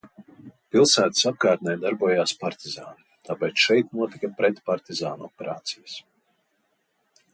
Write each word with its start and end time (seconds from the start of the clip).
Pilsētas 0.75 1.27
apkārtnē 1.31 1.75
darbojās 1.83 2.33
partizāni, 2.45 3.05
tāpēc 3.29 3.67
šeit 3.67 3.93
notika 3.99 4.31
pretpartizānu 4.41 5.29
operācijas. 5.29 6.01